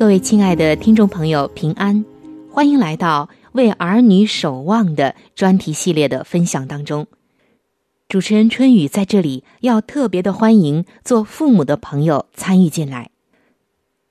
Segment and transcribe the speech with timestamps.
[0.00, 2.06] 各位亲爱的听众朋友，平安，
[2.50, 7.06] 欢迎来到为儿女守望的专题系列的分享当中。
[8.08, 13.10] 主持人春雨在这里要特别的欢迎做父母的朋友参与进来。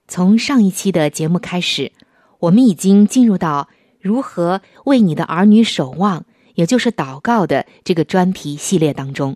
[0.07, 1.91] 从上一期的节目开始，
[2.37, 3.67] 我们已经进入到
[3.99, 6.23] 如何为你的儿女守望，
[6.53, 9.35] 也就是祷告的这个专题系列当中。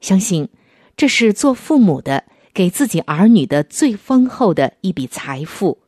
[0.00, 0.48] 相信
[0.96, 2.24] 这是做父母的。
[2.58, 5.78] 给自己儿女的最丰厚的一笔财富，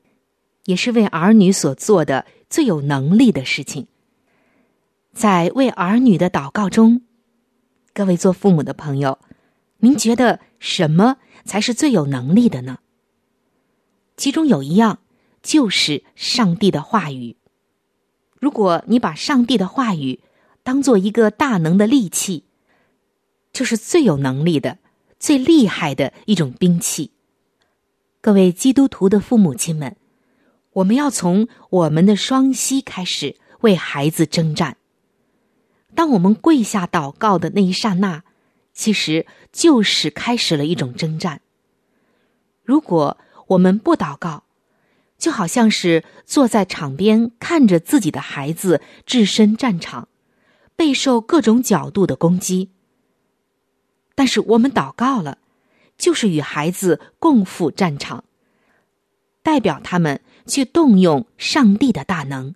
[0.66, 3.88] 也是为儿女所做的最有能力的事情。
[5.12, 7.02] 在为儿女的祷告中，
[7.92, 9.18] 各位做父母的朋友，
[9.78, 12.78] 您觉得什么才是最有能力的呢？
[14.16, 15.00] 其中有一样，
[15.42, 17.34] 就是上帝的话语。
[18.38, 20.20] 如果你把上帝的话语
[20.62, 22.44] 当做一个大能的利器，
[23.52, 24.78] 就是最有能力的。
[25.20, 27.12] 最厉害的一种兵器。
[28.22, 29.96] 各位基督徒的父母亲们，
[30.72, 34.78] 我们要从我们的双膝开始为孩子征战。
[35.94, 38.24] 当我们跪下祷告的那一刹那，
[38.72, 41.42] 其实就是开始了一种征战。
[42.64, 43.18] 如果
[43.48, 44.44] 我们不祷告，
[45.18, 50.08] 就好像是坐在场边看着自己的孩子置身战场，
[50.76, 52.70] 备受各种角度的攻击。
[54.20, 55.38] 但是我们祷告了，
[55.96, 58.22] 就是与孩子共赴战场，
[59.42, 62.54] 代表他们去动用上帝的大能。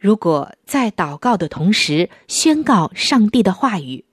[0.00, 4.04] 如果在祷告的同时宣告上帝的话语，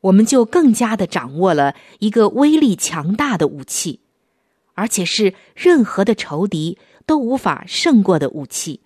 [0.00, 4.00] 我们就更加的掌握了一个威力强大的武器，
[4.72, 8.80] 而且是任何的仇敌都无法胜过的武器。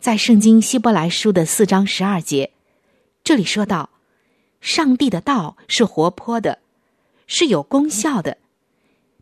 [0.00, 2.52] 在圣经希伯来书的四章十二节，
[3.22, 3.90] 这里说到，
[4.66, 6.58] 上帝的道是活泼的，
[7.28, 8.36] 是有功效的，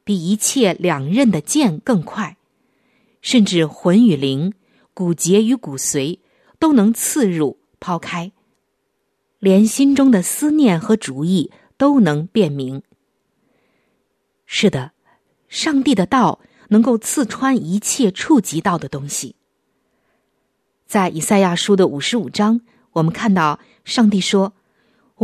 [0.03, 2.39] 比一切两刃的剑更快，
[3.21, 4.55] 甚至魂与灵、
[4.95, 6.19] 骨节与骨髓
[6.59, 8.33] 都能刺入、抛开，
[9.39, 12.83] 连心中的思念和主意都能辨明。
[14.47, 14.93] 是的。
[15.47, 19.37] 上帝的道能够刺穿一切触及到的东西。
[20.87, 22.63] 在以赛亚书的五十五章，
[22.93, 24.55] 我们看到上帝说：“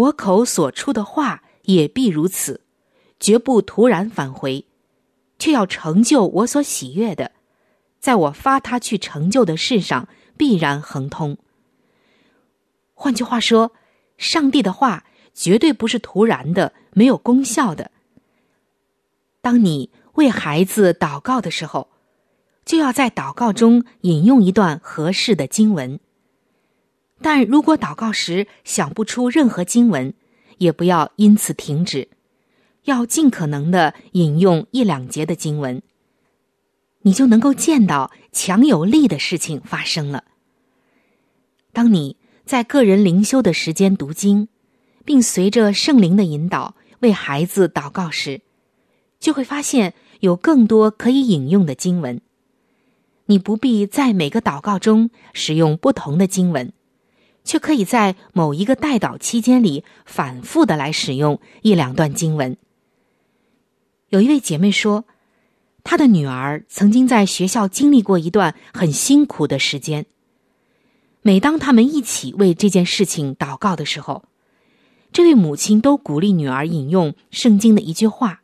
[0.01, 2.63] 我口所出的话也必如此，
[3.19, 4.67] 绝不突然返回，
[5.39, 7.33] 却要成就我所喜悦的，
[7.99, 11.39] 在我发他去成就的事上必然亨通。”
[12.95, 13.73] 换句话说，
[14.19, 17.91] 上帝的话绝对不是突然的、没有功效的。
[19.41, 19.91] 当你。
[20.15, 21.89] 为孩子祷告的时候，
[22.67, 26.01] 就要在祷告中引用一段合适的经文。
[27.23, 30.13] 但如果祷告时想不出任何经文，
[30.59, 32.09] 也不要因此停止，
[32.85, 35.83] 要尽可能的引用一两节的经文，
[37.03, 40.25] 你就能够见到强有力的事情发生了。
[41.73, 44.49] 当你在个人灵修的时间读经，
[45.05, 48.41] 并随着圣灵的引导为孩子祷告时，
[49.19, 49.95] 就会发现。
[50.21, 52.21] 有更多可以引用的经文，
[53.25, 56.75] 你不必在每个祷告中使用不同的经文，
[57.51, 62.57] 却可以在某一个代祷期间里反复的来使用一两段经文。
[64.11, 65.05] 有一位姐妹说，
[65.83, 70.07] 她的女儿曾经在学校经历过一段很辛苦的时间。
[71.23, 74.23] 每当他们一起为这件事情祷告的时候，
[75.11, 78.43] 这位母亲都鼓励女儿引用圣经的一句话。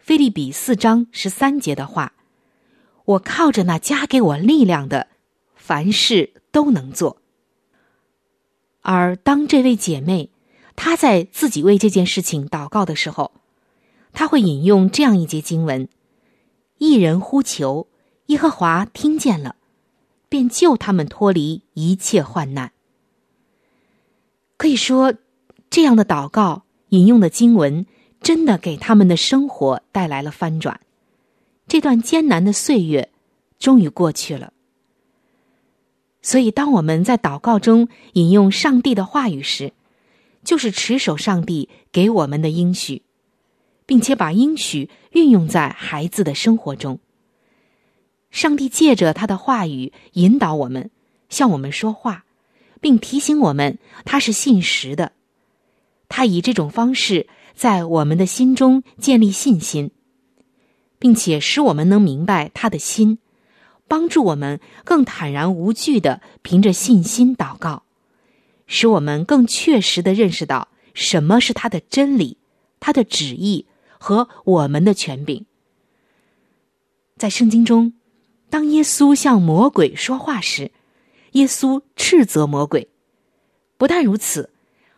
[0.00, 2.14] 菲利比四章十三节的话
[3.06, 5.06] ：“我靠着那加给我力量的，
[5.54, 7.18] 凡事都能做。”
[8.84, 10.28] 而当这位姐妹
[10.76, 13.32] 她在自己为这件事情祷告的时候，
[14.12, 15.88] 她会引用这样一节经文
[16.78, 17.88] ：“一人呼求，
[18.26, 19.56] 耶和华听见了，
[20.28, 22.72] 便救他们脱离一切患难。”
[24.56, 25.14] 可以说，
[25.70, 27.86] 这样的祷告引用的经文。
[28.20, 30.80] 真的给他们的生活带来了翻转，
[31.68, 33.10] 这段艰难的岁月
[33.58, 34.53] 终于过去了。
[36.24, 39.74] 所以，当我们在祷告中引用上帝的话语时，
[40.42, 43.02] 就是持守上帝给我们的应许，
[43.84, 46.98] 并且把应许运用在孩子的生活中。
[48.30, 50.90] 上帝借着他的话语引导我们，
[51.28, 52.24] 向我们说话，
[52.80, 55.12] 并提醒我们他是信实的。
[56.08, 57.28] 他以这种方式。
[57.54, 59.92] 在我们的心中建立信心，
[60.98, 63.18] 并且使我们能明白他的心，
[63.88, 67.82] 帮助我们更坦然无惧的凭着信心祷告，
[68.66, 72.38] 使我们更确实的认识到什么是他的真理、
[72.80, 73.66] 他的旨意
[73.98, 75.46] 和我们的权柄。
[77.16, 77.92] 在圣经中，
[78.50, 80.72] 当耶稣向魔鬼说话时，
[81.32, 82.88] 耶稣斥责魔鬼。
[83.76, 84.50] 不但如此。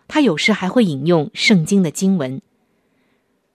[0.08, 2.40] 他有时还会引用圣经的经文，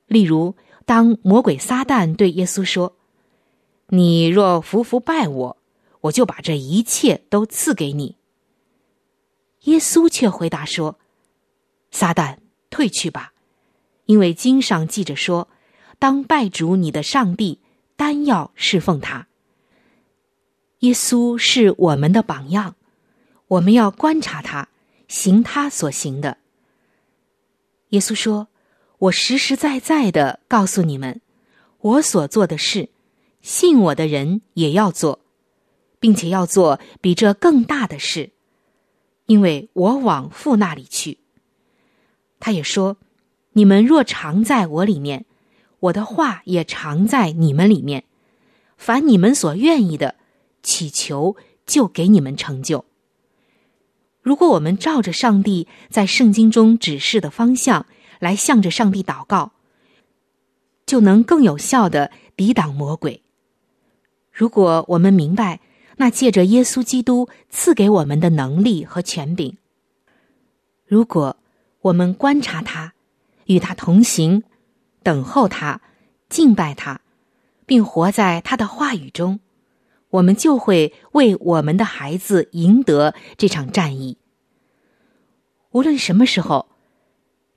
[0.07, 0.53] 例如，
[0.85, 2.97] 当魔鬼撒旦对耶稣说
[3.93, 5.57] ：“你若服服拜我，
[5.99, 8.15] 我就把这一切都赐给你。”
[9.63, 10.97] 耶稣却回答说
[11.91, 12.37] ：“撒旦，
[12.69, 13.33] 退去吧，
[14.05, 15.49] 因为经上记着说，
[15.99, 17.59] 当拜主你的上帝，
[17.97, 19.27] 单要侍奉他。”
[20.79, 22.75] 耶稣是我们的榜样，
[23.47, 24.69] 我们要观察他，
[25.09, 26.37] 行他所行的。
[27.89, 28.47] 耶稣说
[28.97, 31.19] ：“我实实在在的告诉你们，
[31.81, 32.89] 我所做的事，
[33.41, 35.19] 信我的人也要做，
[35.99, 38.31] 并且要做比这更大的事，
[39.25, 41.19] 因为我往父那里去。”
[42.39, 42.97] 他也说
[43.53, 45.25] ：“你们若常在我里面，
[45.79, 48.03] 我的话也常在你们里面。
[48.77, 50.15] 凡你们所愿意的，
[50.63, 52.85] 祈求就给你们成就。”
[54.21, 57.87] 如果我们照着上帝在圣经中指示的方向
[58.19, 59.53] 来向着上帝祷告，
[60.85, 63.23] 就能更有效的抵挡魔鬼。
[64.41, 65.59] 如果我们明白
[65.97, 69.55] 那借着耶稣基督赐给我们的能力和权柄，
[70.87, 71.37] 如果
[71.81, 72.93] 我们观察他，
[73.45, 74.41] 与他同行，
[75.03, 75.81] 等候他，
[76.27, 77.01] 敬拜他，
[77.67, 79.39] 并活在他的话语中。
[80.09, 84.17] 我们就会为我们的孩子赢得这场战役。
[85.69, 86.67] 无论什么时候，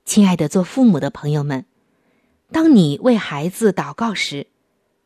[0.05, 1.65] 亲爱的做父母的朋友们，
[2.51, 4.45] 当你为孩子祷告时，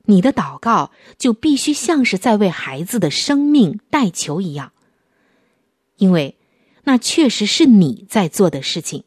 [0.09, 0.89] 你的祷告
[1.19, 4.73] 就必须像是在为孩子的生命代求一样，
[5.97, 6.35] 因为
[6.85, 9.03] 那确实是你在做的事情。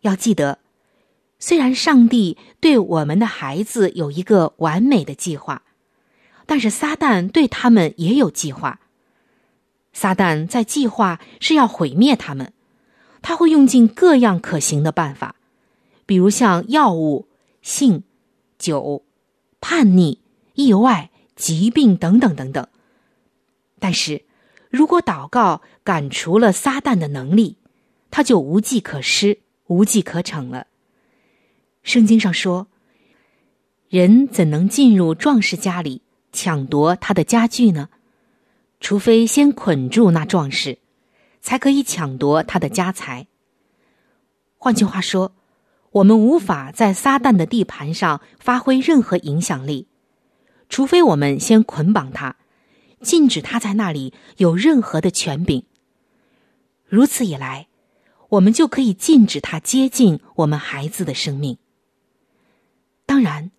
[0.00, 0.58] 要记得，
[1.38, 5.62] 虽然上帝对我们的孩子有一个完美的计划，
[6.46, 8.80] 但是撒旦对他们也有计划。
[9.92, 12.52] 撒旦在计划是要毁灭他们，
[13.22, 15.36] 他会用尽各样可行的办法，
[16.04, 17.28] 比如像药物、
[17.62, 18.02] 性、
[18.58, 19.05] 酒。
[19.68, 20.20] 叛逆、
[20.54, 22.68] 意外、疾病等等等等。
[23.80, 24.24] 但是，
[24.70, 27.56] 如果祷告赶除了撒旦的能力，
[28.12, 30.68] 他就无计可施、无计可逞了。
[31.82, 32.68] 圣经上说
[33.90, 37.88] ：“人怎能进入壮士家里抢夺他的家具呢？
[38.78, 40.78] 除非先捆住那壮士，
[41.40, 43.26] 才可以抢夺他的家财。”
[44.58, 45.32] 换句话说。
[45.96, 49.88] 我们无法在撒旦的地盘上发挥任何影响力，
[50.68, 52.36] 除非我们先捆绑他，
[53.00, 55.64] 禁止他在那里有任何的权柄。
[56.86, 57.68] 如此一来，
[58.28, 61.56] 我们就可以禁止他接近我们孩子的生命。
[63.06, 63.50] 当然，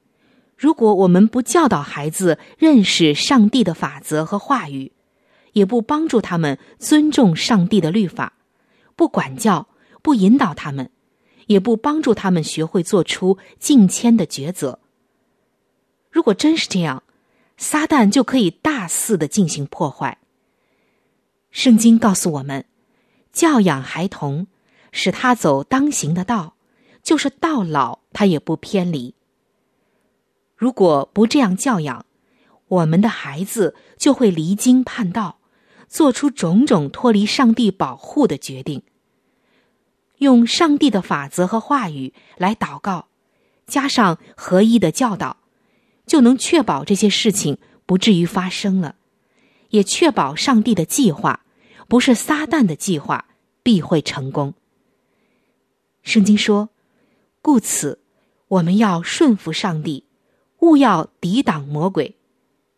[0.55, 4.91] 如果我们不教导孩子认识上帝的法则和话语，
[5.53, 8.33] 也不帮助他们尊重上帝的律法，
[8.95, 9.69] 不管教，
[10.03, 10.91] 不引导他们。
[11.47, 14.79] 也不帮助他们学会做出敬谦的抉择。
[16.09, 17.03] 如果真是这样，
[17.57, 20.19] 撒旦就可以大肆的进行破坏。
[21.51, 22.65] 圣经告诉我们，
[23.31, 24.47] 教养孩童，
[24.91, 26.55] 使他走当行的道，
[27.01, 29.15] 就是到老他也不偏离。
[30.55, 32.05] 如果不这样教养，
[32.67, 35.39] 我们的孩子就会离经叛道，
[35.87, 38.83] 做出种种脱离上帝保护的决定。
[40.17, 43.07] 用上帝的法则和话语来祷告，
[43.65, 45.37] 加上合一的教导，
[46.05, 48.95] 就能确保这些事情不至于发生了，
[49.69, 51.41] 也确保上帝的计划
[51.87, 53.25] 不是撒旦的计划
[53.61, 54.53] 必会成功。
[56.01, 56.69] 圣经说
[57.43, 57.99] ：“故此，
[58.47, 60.05] 我们要顺服上帝，
[60.59, 62.15] 勿要抵挡魔鬼，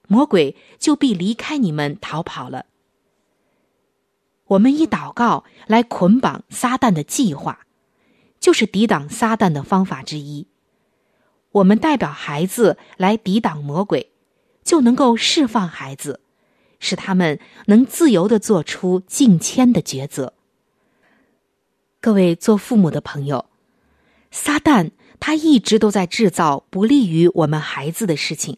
[0.08, 2.66] 魔鬼就必离开你们逃跑了。”
[4.50, 7.66] 我们以祷告来捆绑撒旦的计划，
[8.40, 10.48] 就是抵挡撒旦的方法之一。
[11.52, 14.12] 我们代表孩子来抵挡魔鬼，
[14.64, 16.22] 就能够释放孩子，
[16.80, 20.34] 使他们能自由的做出敬谦的抉择。
[22.02, 23.46] 各位做父母的朋友，
[24.32, 28.58] 撒旦他一直都在制造不利于我们孩子的事情，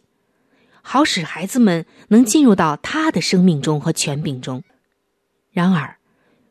[0.80, 4.62] 好使孩子们能进入到他的生命中和权柄中。
[5.52, 5.98] 然而，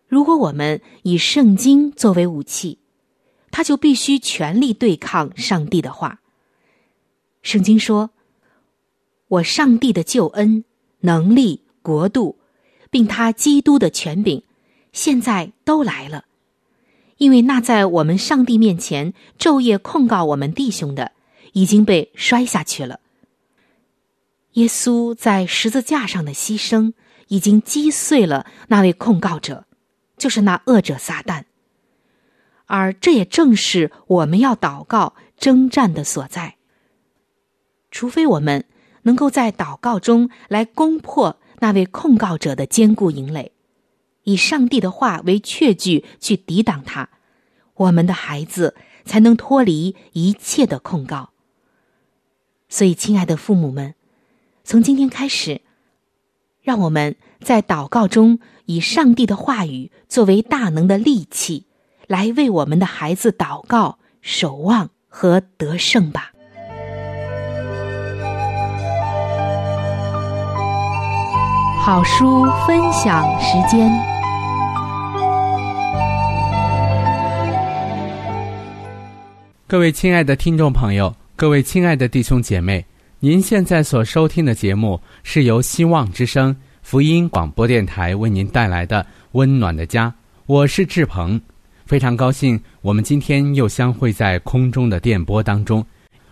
[0.07, 2.77] 如果我们以圣经作为武器，
[3.49, 6.21] 他就必须全力对抗上帝的话。
[7.41, 8.11] 圣经说
[9.27, 10.63] ：“我上帝的救恩、
[10.99, 12.37] 能力、国度，
[12.91, 14.43] 并他基督的权柄，
[14.93, 16.25] 现在都来了，
[17.17, 21.13] 因为那在我们上帝面前昼夜控告我们弟兄的，
[21.53, 22.99] 已经被摔下去了。
[24.53, 26.93] 耶稣在十字架上的牺牲。”
[27.31, 29.65] 已经击碎了那位控告者，
[30.17, 31.45] 就是那恶者撒旦。
[32.65, 36.57] 而这也正是我们要祷告征战的所在。
[37.89, 38.65] 除非我们
[39.03, 43.53] 能够在祷告中来攻破那位控告者的坚固营垒，
[44.23, 47.07] 以上帝的话为确据去抵挡他，
[47.75, 51.29] 我们的孩子才能脱离一切的控告。
[52.67, 53.95] 所以，亲爱的父母们，
[54.65, 55.61] 从今天开始。
[56.61, 61.65] 让我们在祷告中以上帝的话语作为大能的利器，
[62.07, 66.31] 来为我们的孩子祷告、守望和得胜吧。
[71.83, 73.91] 好书分享时间，
[79.67, 82.85] 各位亲爱的听众朋友，各位亲爱的弟兄姐妹。
[83.23, 90.09] 您现在所收听的节目是由希望之声福音广播电台为您带来的《温暖的家》，
[90.47, 91.39] 我是志鹏，
[91.85, 95.85] 非常高兴我们今天又相会在空中的电波当中，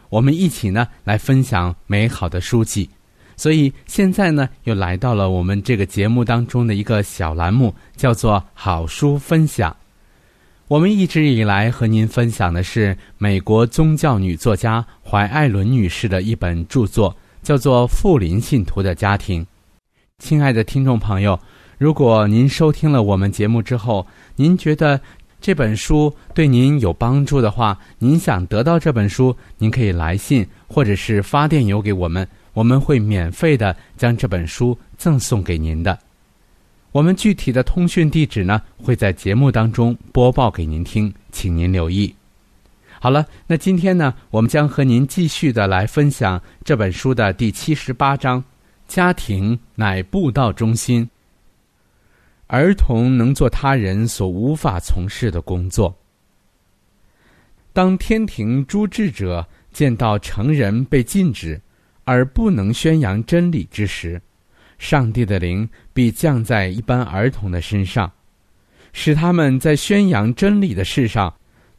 [0.09, 2.89] 我们一起呢来分享美好的书籍，
[3.37, 9.75] 所以现在呢又来到了我们这个节目当中的一个小栏目，叫做“好书分享”。
[10.69, 19.41] 我们一直以来和您分享的是美国宗教女作家怀艾伦女士的一本著作，叫做《富林信徒的家庭》。
[20.19, 21.39] 亲爱的听众朋友，
[21.79, 25.01] 如果您收听了我们节目之后，您觉得
[25.41, 35.97] 这本书对您有帮助的话，您想得到这本书，您可以来信或者是发电邮给我们，我们会免费的将这本书赠送给您的。
[36.91, 42.13] 我们具体的通讯地址呢，会在节目当中播报给您听，请您留意。
[42.99, 48.43] 好了，那今天呢，我们将和您继续的来分享这本书的第七十八章：
[48.87, 51.07] 家庭乃布道中心。
[52.47, 55.95] 儿童能做他人所无法从事的工作。
[57.71, 61.61] 当天庭诸智者见到成人被禁止
[62.03, 64.19] 而不能宣扬真理之时，
[64.79, 68.11] 上帝的灵必降在一般儿童的身上，
[68.91, 71.31] 使他们在宣扬真理的事上，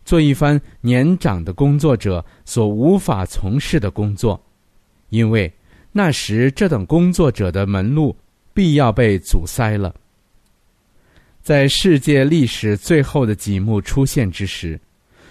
[0.05, 4.41] 做一番年长的工作者所无法从事的工作，
[5.09, 5.53] 因为
[5.91, 8.17] 那时这等工作者的门路
[8.55, 9.93] 必要被阻塞了。
[11.43, 14.79] 在世界历史最后的几幕出现之时，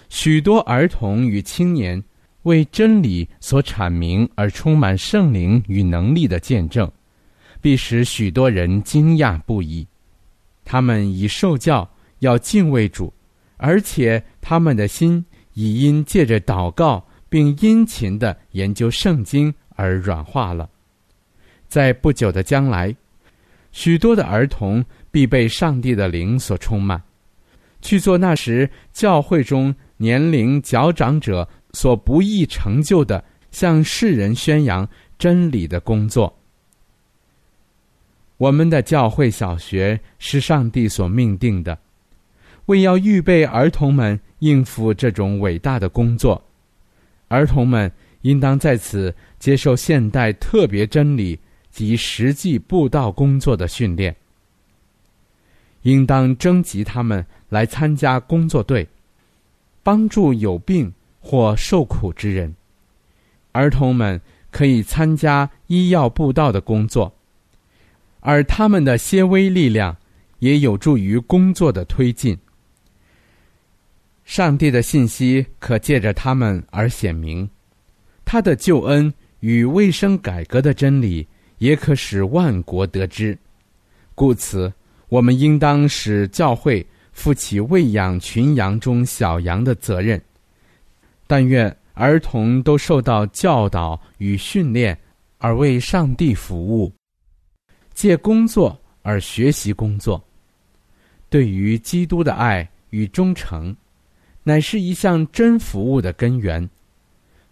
[0.08, 2.02] 许多儿童与青年
[2.42, 6.90] 为真理所阐明而充满圣灵与能力的见证，
[7.60, 9.86] 必使许多人惊讶不已。
[10.64, 11.88] 他们已受教
[12.20, 13.12] 要敬畏主，
[13.56, 15.24] 而且他们的心
[15.54, 20.68] 已因借着祷告并殷勤的研究圣经而软化了。
[21.68, 22.94] 在不久的将来，
[23.72, 24.84] 许多的儿童。
[25.12, 27.02] 必被上帝的灵所充满，
[27.82, 34.88] 去做那时教会中年龄较长者所不易成就的，向世人宣扬
[35.18, 36.32] 真理的工作。
[38.40, 41.78] 我们的教会小学是上帝所命定的，
[42.64, 46.42] 为要预备儿童们应付这种伟大的工作，
[47.28, 47.92] 儿童们
[48.22, 51.38] 应当在此接受现代特别真理
[51.70, 54.16] 及实际布道工作的训练。
[55.82, 58.88] 应当征集他们来参加工作队，
[59.82, 62.54] 帮助有病或受苦之人。
[63.52, 64.18] 儿童们
[64.50, 67.12] 可以参加医药布道的工作，
[68.20, 69.96] 而他们的些微力量
[70.38, 72.38] 也有助于工作的推进。
[74.24, 77.48] 上帝的信息可借着他们而显明，
[78.24, 81.26] 他的救恩与卫生改革的真理
[81.58, 83.36] 也可使万国得知。
[84.14, 84.72] 故此。
[85.10, 90.22] 我们应当使教会负起喂养群羊中小羊的责任。
[91.26, 94.96] 但愿儿童都受到教导与训练，
[95.38, 96.92] 而为上帝服务，
[98.00, 100.24] 借工作而学习工作。
[101.28, 103.76] 对于基督的爱与忠诚，
[104.42, 106.66] 乃是一项真服务的根源。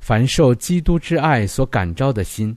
[0.01, 2.57] 凡受基督之爱所感召的心，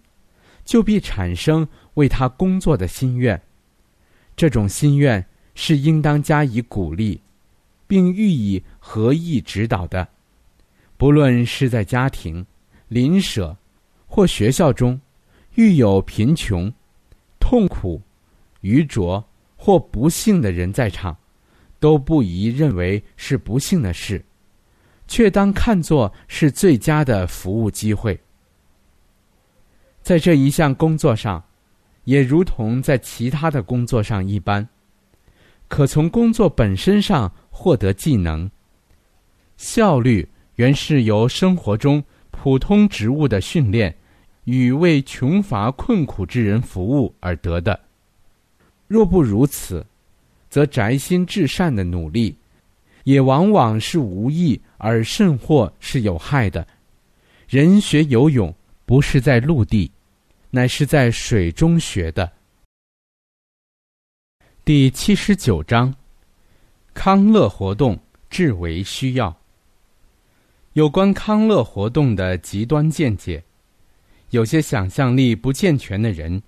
[0.64, 3.38] 就必产生为他工作的心愿。
[4.38, 5.22] 这种心愿
[5.54, 7.20] 是应当加以鼓励，
[7.88, 10.08] 并予以合意指导的。
[10.96, 12.46] 不论是在家庭、
[12.88, 13.54] 邻舍
[14.08, 14.98] 或学校中，
[15.56, 16.72] 遇有贫穷、
[17.52, 18.02] 痛苦、
[18.62, 19.22] 愚拙
[19.58, 21.14] 或不幸的人在场，
[21.82, 24.24] 都不宜认为是不幸的事，
[25.06, 28.18] 却当看作是最佳的服务机会。
[30.02, 31.44] 在这一项工作上。
[32.06, 34.68] 也如同在其他的工作上一般，
[35.68, 38.50] 可从工作本身上获得技能。
[39.56, 43.96] 效率原是由生活中普通职务的训练
[44.44, 47.80] 与为穷乏困苦之人服务而得的。
[48.88, 49.86] 若不如此，
[50.50, 52.36] 则宅心至善的努力，
[53.04, 56.68] 也往往是无益而甚或是有害的。
[57.48, 58.54] 人学游泳，
[58.86, 59.92] 不是在陆地。
[60.54, 62.30] 乃是在水中学的。
[64.66, 65.96] 第七十九章，
[66.94, 67.98] 康乐活动
[68.30, 69.34] 至为需要。
[70.74, 73.42] 有关康乐活动的极端见解，
[74.32, 76.42] 有些想象力不健全的人，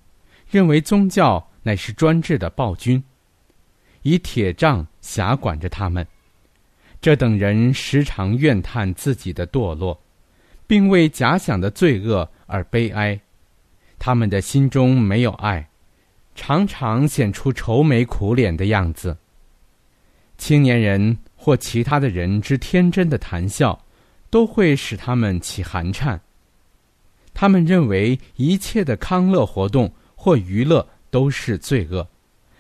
[0.50, 3.02] 认为宗教乃是专制的暴君，
[4.02, 6.06] 以铁杖辖管着他们。
[7.02, 10.02] 这等人时常怨叹自己的堕落，
[10.66, 13.20] 并为假想的罪恶而悲哀。
[14.00, 15.68] 他们的心中没有爱，
[16.36, 19.18] 常常显出愁眉苦脸的样子。
[20.38, 23.78] 青年人或其他的人之天真的谈笑，
[24.30, 26.20] 都会使他们起寒颤。
[27.34, 32.08] 他们认为一切的康乐活动或娱乐都是罪恶，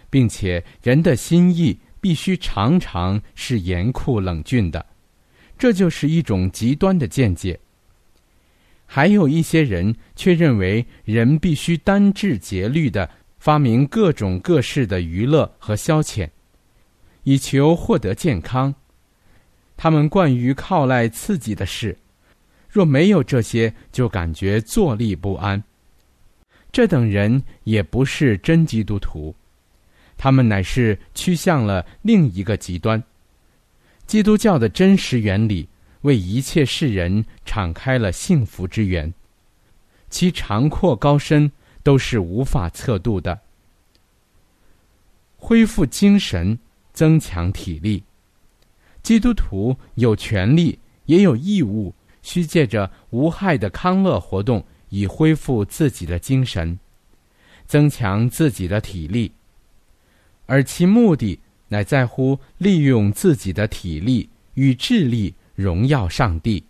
[0.09, 4.85] 并且人的心意必须常常是严酷冷峻的，
[5.57, 7.59] 这就是一种极端的见解。
[8.85, 13.09] 还有一些人却认为，人必须单治节律的
[13.39, 16.29] 发明各种各式的娱乐和消遣，
[17.23, 18.75] 以求获得健康、
[19.75, 21.97] 他们惯于靠赖刺激的事，
[22.73, 25.63] 若没有这些，就感觉坐立不安。
[26.71, 29.35] 这等人也不是真基督徒，
[30.17, 33.01] 他们乃是趋向了另一个极端。
[34.07, 35.69] 基督教的真实原理
[36.01, 39.13] 为一切世人敞开了幸福之源，
[40.09, 41.51] 其长阔高深
[41.83, 43.39] 都是无法测度的。
[45.37, 46.57] 恢复精神，
[46.91, 48.01] 增强体力。
[49.03, 56.79] 基督徒有权利，也有义务，需借着无害的康乐活动，以恢复自己的精神，
[57.67, 59.31] 增强自己的体力。
[60.47, 66.63] 而其目的乃在乎利用自己的体力与智力荣耀上帝。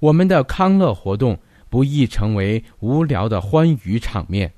[0.00, 1.38] 我们的康乐活动
[1.70, 4.52] 不易成为无聊的欢愉场面，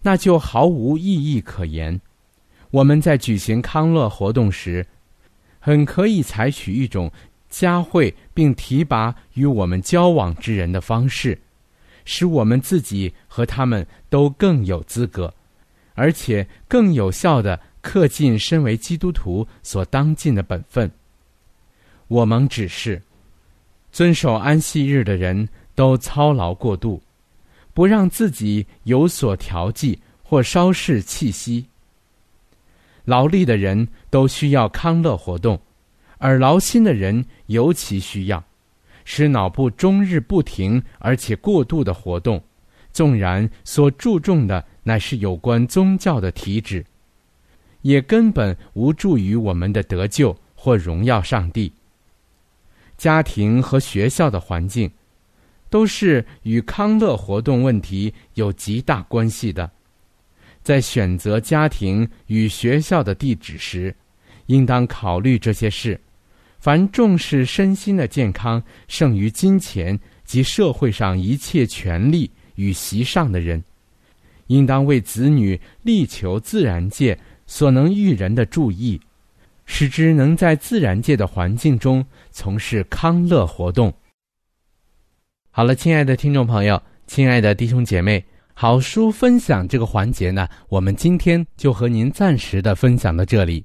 [0.00, 2.00] 那就毫无意义可言。
[2.70, 4.86] 我们在举行康乐活动时，
[5.60, 7.12] 很可以采取一种
[7.52, 11.38] 加惠并提拔与我们交往之人的方式，
[12.06, 15.32] 使我们自己和他们都更有资格，
[15.94, 20.90] 而且更有效的恪尽身为基督徒所当尽的本分。
[22.08, 23.00] 我们只是
[23.92, 27.02] 遵守安息日的人都操劳过度，
[27.74, 31.66] 不让自己有所调剂或稍事气息。
[33.04, 35.60] 劳力的人都需要康乐活动，
[36.18, 38.42] 而劳心的人尤其需要，
[39.04, 42.42] 使脑部终日不停而且过度的活动。
[42.92, 46.84] 纵然所注重的乃是有关宗教的体旨，
[47.80, 51.72] 也根本无助于我们的得救或荣耀上帝。
[52.98, 54.90] 家庭和学校的环境，
[55.70, 59.70] 都是与康乐活动问题有极大关系的。
[60.62, 63.96] 在选择家庭与学校的地址时，
[64.46, 65.98] 应当考虑这些事。
[66.62, 73.60] 凡重视身心的健康胜于金钱及社会上一切权利与席上的人，
[74.46, 79.00] 应当为子女力求自然界所能育人的注意，
[79.66, 83.92] 使之能在自然界的环境中从事康乐活动。
[85.50, 88.24] 好了，亲爱的听众朋友，亲爱的弟兄姐妹。
[88.54, 93.64] 好书分享这个环节呢，我们今天就和您暂时的分享到这里。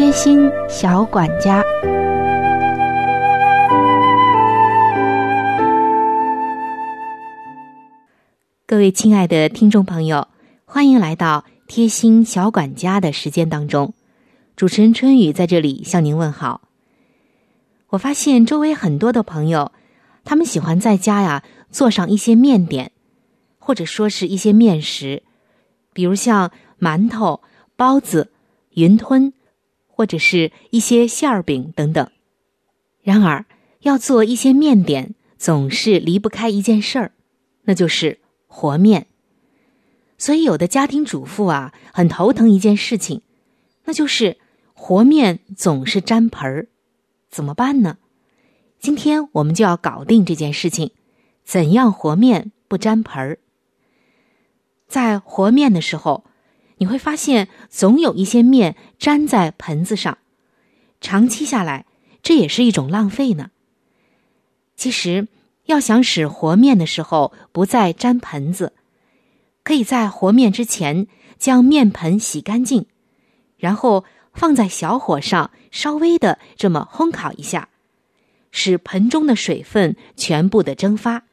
[0.00, 1.62] 贴心小管家，
[8.66, 10.26] 各位亲爱的听众朋友，
[10.64, 13.92] 欢迎来到贴心小管家的时间当中。
[14.56, 16.62] 主持人春雨在这里向您问好。
[17.88, 19.70] 我发现周围很多的朋友，
[20.24, 22.92] 他们喜欢在家呀做上一些面点，
[23.58, 25.22] 或者说是一些面食，
[25.92, 27.42] 比如像馒头、
[27.76, 28.32] 包子、
[28.70, 29.34] 云吞。
[30.00, 32.10] 或者是一些馅儿饼等等。
[33.02, 33.44] 然而，
[33.80, 37.12] 要做一些面点，总是离不开一件事儿，
[37.64, 39.08] 那就是和面。
[40.16, 43.20] 所以，有的家庭主妇啊，很头疼一件事情，
[43.84, 44.38] 那就是
[44.72, 46.68] 和面总是粘盆儿，
[47.28, 47.98] 怎么办呢？
[48.78, 50.92] 今天我们就要搞定这件事情，
[51.44, 53.38] 怎样和面不粘盆儿？
[54.88, 56.24] 在和面的时候。
[56.80, 60.16] 你会发现，总有一些面粘在盆子上，
[60.98, 61.84] 长期下来，
[62.22, 63.50] 这也是一种浪费呢。
[64.76, 65.28] 其实，
[65.66, 68.72] 要想使和面的时候不再粘盆子，
[69.62, 71.06] 可以在和面之前
[71.38, 72.86] 将面盆洗干净，
[73.58, 77.68] 然后放在小火上稍微的这么烘烤一下，
[78.50, 81.24] 使盆中的水分全部的蒸发。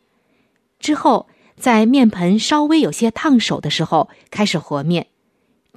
[0.78, 5.08] 之后，在面盆稍微有些烫手的时候开始和面。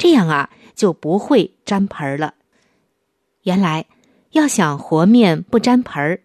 [0.00, 2.32] 这样啊，就不会粘盆儿了。
[3.42, 3.84] 原来，
[4.30, 6.22] 要想和面不粘盆儿，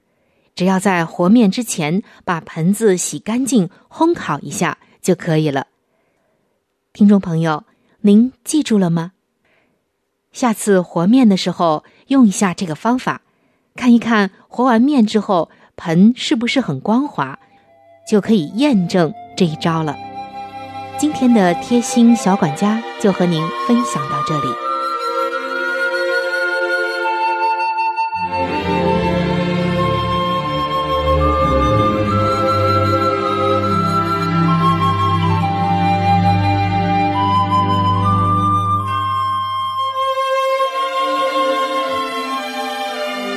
[0.56, 5.68] 只要在和面之前把盆子洗干净，烘烤一下就可以了。
[6.94, 7.66] 听众朋友，
[8.00, 9.12] 您记住了吗？
[10.32, 13.24] 下次和面的时候用一下这个方法，
[13.76, 17.38] 看一看和完面之后盆是不是很光滑，
[18.10, 20.05] 就可以验证这一招了。
[20.98, 24.48] 今天的贴心小管家就和您分享到这里。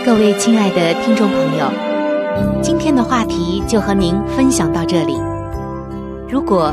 [0.06, 1.70] 各位亲爱的听众朋友，
[2.62, 5.20] 今天的话题就和您分享到这里。
[6.28, 6.72] 如果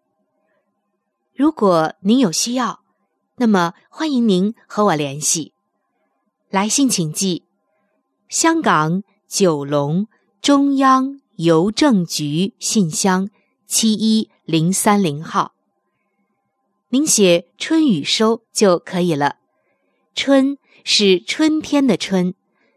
[1.33, 2.81] 如果您有需要，
[3.37, 5.53] 那么欢迎您和我联系。
[6.49, 7.43] 来信请寄：
[8.27, 10.07] 香港九龙
[10.41, 13.29] 中央邮政局信箱
[13.65, 15.53] 七一零三零号。
[16.89, 19.37] 您写“春雨收”就可以了。
[20.13, 22.35] 春是春天的春，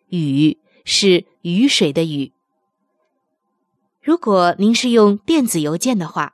[0.09, 2.33] 雨是雨水的雨。
[4.01, 6.34] 如果您是用电子邮件的话。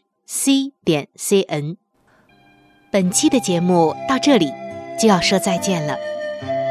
[0.33, 1.75] C 点 c n，
[2.89, 4.49] 本期的节目到这里
[4.97, 5.97] 就要说再见了，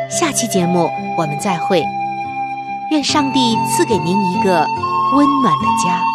[0.08, 1.84] 下期节目我们再会，
[2.90, 4.66] 愿上帝赐给您一个
[5.14, 6.09] 温暖的家。